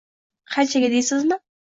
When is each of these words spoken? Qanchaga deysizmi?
Qanchaga 0.53 0.89
deysizmi? 0.93 1.39